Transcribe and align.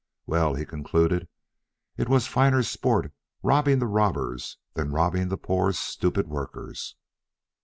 Well, 0.25 0.55
he 0.55 0.65
concluded, 0.65 1.27
it 1.95 2.09
was 2.09 2.25
finer 2.25 2.63
sport 2.63 3.13
robbing 3.43 3.77
the 3.77 3.85
robbers 3.85 4.57
than 4.73 4.91
robbing 4.91 5.27
the 5.29 5.37
poor 5.37 5.73
stupid 5.73 6.27
workers. 6.27 6.95